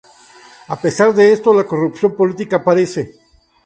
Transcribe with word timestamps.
A 0.75 0.77
pesar 0.81 1.13
de 1.13 1.31
esto, 1.31 1.53
la 1.53 1.67
corrupción 1.67 2.15
política 2.15 2.55
aparece. 2.55 3.19